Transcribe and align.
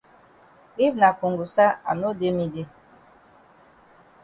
If 0.85 0.93
na 1.01 1.09
kongosa 1.19 1.65
I 1.89 1.93
no 1.99 2.09
dey 2.19 2.31
me 2.37 2.45
dey. 2.53 2.67